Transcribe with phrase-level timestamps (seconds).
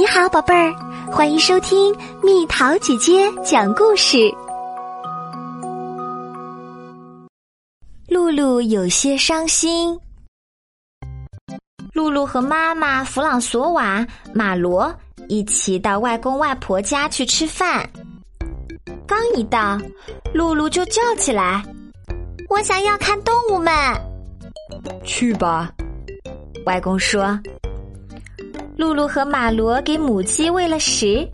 [0.00, 0.74] 你好，宝贝儿，
[1.12, 4.16] 欢迎收听蜜桃姐姐讲故事。
[8.08, 10.00] 露露有些伤心。
[11.92, 14.90] 露露和妈妈弗朗索瓦、马罗
[15.28, 17.86] 一起到外公外婆家去吃饭。
[19.06, 19.78] 刚一到，
[20.32, 21.62] 露露就叫起来
[22.48, 23.70] ：“我想要看动物们。”
[25.04, 25.70] 去吧，
[26.64, 27.38] 外公说。
[28.80, 31.28] 露露和马罗给母鸡喂了食，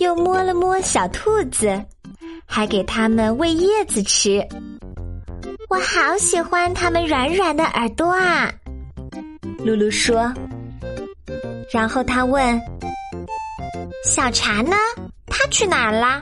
[0.00, 1.80] 又摸了摸小兔子，
[2.44, 4.44] 还给它们喂叶子吃。
[5.68, 8.52] 我好喜欢它们软软的耳朵啊！
[9.64, 10.34] 露露说。
[11.72, 12.60] 然后他问
[14.04, 14.74] ：“小茶呢？
[15.26, 16.20] 它去哪儿啦？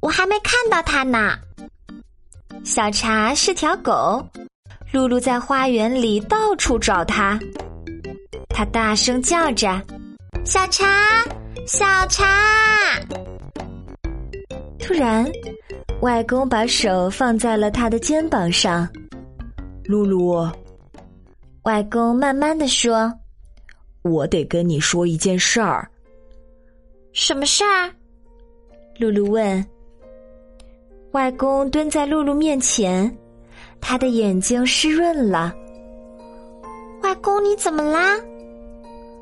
[0.00, 1.36] 我还没看到它呢。”
[2.64, 4.26] 小茶是条狗，
[4.90, 7.38] 露露在花园里到处找它，
[8.48, 9.78] 它大声叫着。
[10.50, 10.86] 小茶，
[11.66, 12.24] 小茶！
[14.78, 15.30] 突然，
[16.00, 18.88] 外公把手放在了他的肩膀上。
[19.84, 20.50] 露露，
[21.64, 23.12] 外公慢慢的说
[24.00, 25.86] ：“我得跟你说一件事儿。”
[27.12, 27.92] 什么事儿？
[28.98, 29.62] 露露问。
[31.12, 33.14] 外公蹲在露露面前，
[33.82, 35.54] 他的眼睛湿润了。
[37.02, 38.16] 外公，你怎么啦？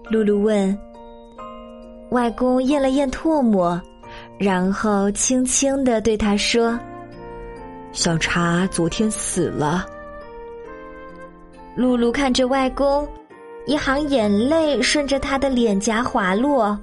[0.08, 0.79] 露露问。
[2.11, 3.81] 外公咽了咽唾沫，
[4.39, 6.79] 然后轻轻的对他说
[7.93, 9.87] ：“小茶昨天死了。”
[11.75, 13.07] 露露看着外公，
[13.67, 16.79] 一行眼泪顺着他的脸颊滑落。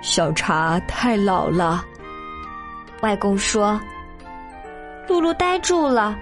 [0.00, 1.84] 小茶太老了，
[3.02, 3.80] 外公说。
[5.06, 6.16] 露露呆住了，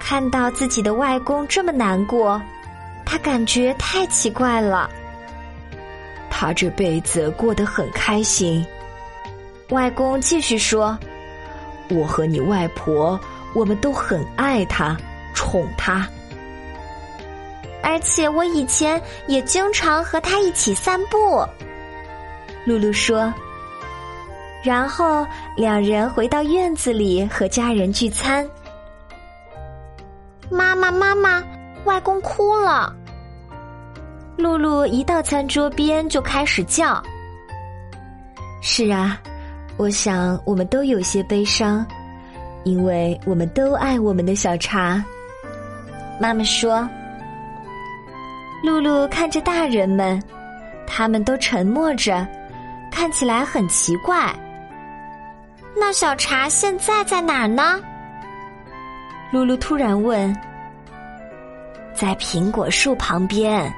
[0.00, 2.40] 看到自己的外公这么难过，
[3.06, 4.90] 他感觉太奇怪了。
[6.40, 8.64] 他这辈子过得很开心。
[9.70, 10.96] 外公继续说
[11.90, 13.18] ：“我和你外婆，
[13.56, 14.96] 我们都很爱他，
[15.34, 16.08] 宠他。
[17.82, 21.44] 而且我以前也经常和他一起散步。”
[22.64, 23.34] 露露说。
[24.62, 25.26] 然后
[25.56, 28.48] 两人回到院子里和家人聚餐。
[30.48, 31.42] 妈妈，妈妈，
[31.84, 32.94] 外公哭了。
[34.38, 37.02] 露露一到餐桌边就开始叫。
[38.62, 39.20] 是啊，
[39.76, 41.84] 我想我们都有些悲伤，
[42.62, 45.04] 因为我们都爱我们的小茶。
[46.20, 46.88] 妈妈说。
[48.62, 50.20] 露露看着大人们，
[50.86, 52.26] 他们都沉默着，
[52.90, 54.34] 看起来很奇怪。
[55.76, 57.80] 那小茶现在在哪儿呢？
[59.32, 60.32] 露露突然问。
[61.92, 63.72] 在苹果树旁边。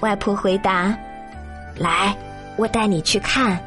[0.00, 0.96] 外婆回答
[1.78, 2.14] ：“来，
[2.56, 3.58] 我带你去看。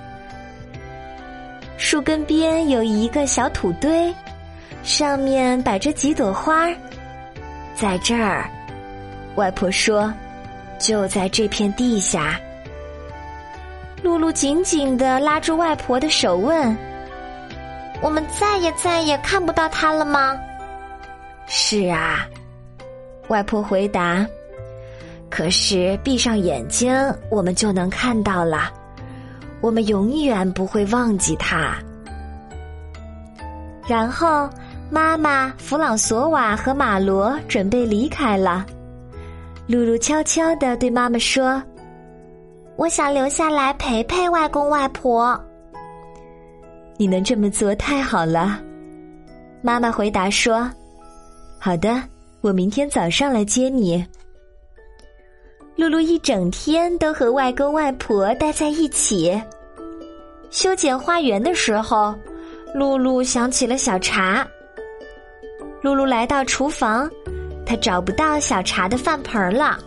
[1.77, 4.13] 树根边有一个小土堆，
[4.83, 6.67] 上面摆着几朵花。
[7.75, 8.49] 在这儿，
[9.35, 10.13] 外婆说，
[10.79, 12.39] 就在这片地下。”
[14.03, 16.77] 露露紧紧的拉住外婆的手，问
[17.99, 20.39] ：“我们再也再也看不到它了吗
[21.47, 22.27] ？”“是啊。”
[23.27, 24.25] 外婆回答。
[25.38, 26.92] 可是闭上眼睛，
[27.30, 28.74] 我们就能看到了。
[29.62, 31.75] 我们永远不会忘记他。
[33.88, 34.50] 然后，
[34.90, 38.66] 妈妈弗朗索瓦和马罗准备离开了。
[39.68, 41.62] 露露悄悄的对妈妈说
[42.75, 45.40] ：“我想留下来陪陪外公外婆。”
[46.98, 48.59] 你能这么做太好了，
[49.62, 50.68] 妈妈回答说
[51.62, 52.02] ：“好的，
[52.42, 54.04] 我明天早上来接你。”
[55.77, 59.39] 露露一整天都和外公外婆待在一起。
[60.49, 62.15] 修剪花园的时候，
[62.73, 64.45] 露露想起了小茶。
[65.83, 67.07] 露露来到厨房，
[67.63, 69.77] 她找不到小茶的饭盆了。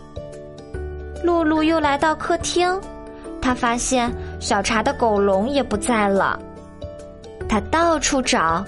[1.25, 2.79] 露露又来到客厅，
[3.41, 4.09] 她发现
[4.39, 6.39] 小茶的狗笼也不在了。
[7.49, 8.63] 她到处找，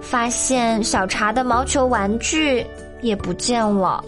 [0.00, 2.64] 发现小茶的毛球玩具
[3.02, 4.04] 也不见了。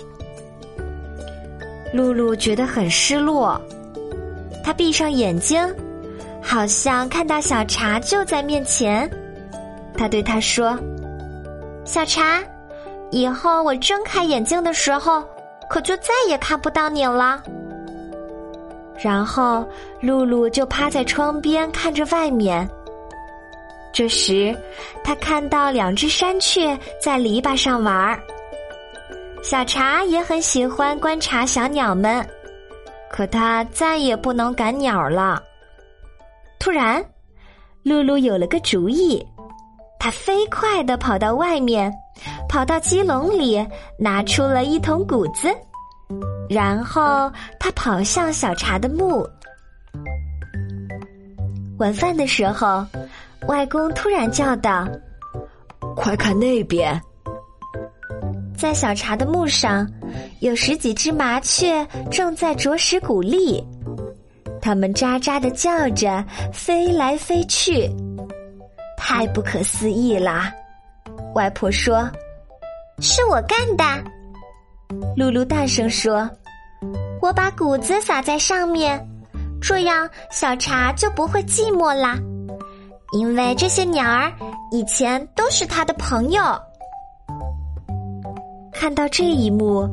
[1.92, 3.60] 露露觉得很失落，
[4.64, 5.62] 她闭上眼睛，
[6.42, 9.10] 好像看到小茶就在面前。
[9.96, 10.78] 她对他说
[11.84, 12.42] ：“小茶，
[13.10, 15.22] 以后我睁开眼睛的时候，
[15.68, 17.42] 可就再也看不到你了。”
[18.98, 19.66] 然后
[20.00, 22.68] 露露就趴在窗边看着外面。
[23.92, 24.56] 这时，
[25.04, 28.18] 他看到两只山雀在篱笆上玩儿。
[29.42, 32.24] 小茶也很喜欢观察小鸟们，
[33.10, 35.42] 可它再也不能赶鸟了。
[36.60, 37.04] 突然，
[37.82, 39.20] 露露有了个主意，
[39.98, 41.92] 她飞快的跑到外面，
[42.48, 43.66] 跑到鸡笼里，
[43.98, 45.48] 拿出了一桶谷子，
[46.48, 49.28] 然后她跑向小茶的墓。
[51.78, 52.86] 晚饭的时候，
[53.48, 54.86] 外公突然叫道
[55.96, 56.98] ：“快看那边！”
[58.62, 59.84] 在小茶的墓上，
[60.38, 63.60] 有十几只麻雀正在啄食谷粒，
[64.60, 67.90] 它们喳喳的叫着，飞来飞去，
[68.96, 70.52] 太不可思议啦！
[71.34, 72.08] 外婆说
[73.02, 73.84] ：“是我干的。”
[75.18, 76.30] 露露大声说
[77.20, 79.04] ：“我把谷子撒在上面，
[79.60, 82.16] 这样小茶就不会寂寞啦，
[83.18, 84.32] 因为这些鸟儿
[84.70, 86.40] 以前都是他的朋友。”
[88.82, 89.88] 看到这一幕，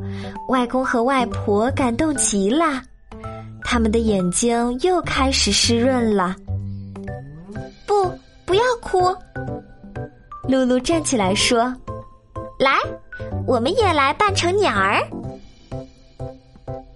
[0.48, 2.82] 外公和外婆感动极了，
[3.64, 6.36] 他们的眼睛又开始湿润了。
[7.86, 8.12] 不，
[8.46, 9.16] 不要哭！
[10.48, 11.72] 露露站起来说
[12.58, 12.80] ：“来，
[13.46, 15.00] 我们也来扮成鸟儿。”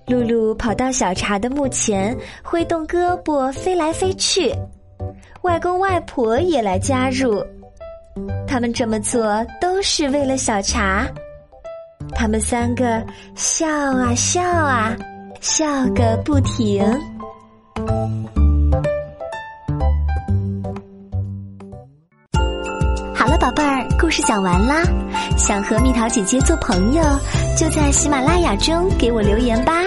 [0.10, 4.52] 露露跑到小茶的墓前，挥动胳膊飞来飞去。
[5.44, 7.46] 外公外婆也来加入，
[8.48, 11.08] 他们这么做都是为了小茶。
[12.16, 13.04] 他们三个
[13.36, 14.96] 笑啊笑啊，
[15.42, 15.66] 笑
[15.96, 16.84] 个不停。
[23.14, 24.84] 好了，宝贝儿，故事讲完啦。
[25.38, 27.04] 想和蜜桃姐姐做朋友，
[27.58, 29.84] 就在喜马拉雅中给我留言吧。